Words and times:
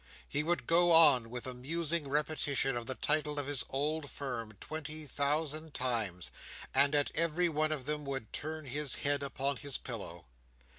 He 0.27 0.41
would 0.41 0.65
go 0.65 0.91
on 0.91 1.29
with 1.29 1.45
a 1.45 1.53
musing 1.53 2.07
repetition 2.07 2.75
of 2.75 2.87
the 2.87 2.95
title 2.95 3.37
of 3.37 3.45
his 3.45 3.63
old 3.69 4.09
firm 4.09 4.53
twenty 4.59 5.05
thousand 5.05 5.75
times, 5.75 6.31
and 6.73 6.95
at 6.95 7.11
every 7.13 7.49
one 7.49 7.71
of 7.71 7.85
them, 7.85 8.03
would 8.05 8.33
turn 8.33 8.65
his 8.65 8.95
head 9.05 9.21
upon 9.21 9.57
his 9.57 9.77
pillow. 9.77 10.25